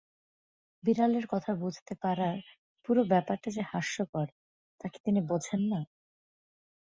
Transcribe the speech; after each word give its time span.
বিড়ালের 0.83 1.25
কথা 1.27 1.51
বুঝতে 1.55 1.93
পারার 2.01 2.37
পুরো 2.85 3.01
ব্যাপারটা 3.03 3.49
যে 3.51 3.61
হাস্যকর 3.71 4.27
তা 4.81 4.85
কি 4.87 4.99
তিনি 5.03 5.19
বোঝেন 5.27 5.61
না? 5.69 5.79